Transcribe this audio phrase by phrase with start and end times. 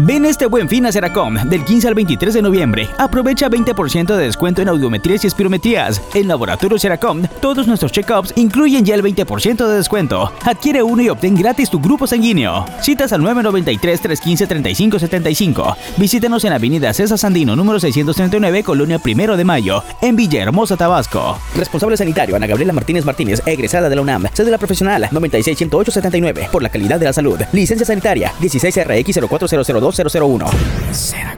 [0.00, 2.88] Ven este buen fin a Seracom del 15 al 23 de noviembre.
[2.98, 6.00] Aprovecha 20% de descuento en audiometrías y espirometrías.
[6.14, 10.32] En Laboratorio Seracom, todos nuestros check-ups incluyen ya el 20% de descuento.
[10.44, 12.64] Adquiere uno y obtén gratis tu grupo sanguíneo.
[12.80, 15.74] Citas al 993-315-3575.
[15.96, 21.40] Visítenos en Avenida César Sandino, número 639, Colonia Primero de Mayo, en Villahermosa, Tabasco.
[21.56, 26.68] Responsable sanitario Ana Gabriela Martínez Martínez, egresada de la UNAM, cédula profesional 96-108-79, por la
[26.68, 27.40] calidad de la salud.
[27.52, 29.87] Licencia sanitaria 16RX04002.
[29.92, 31.37] 202-001.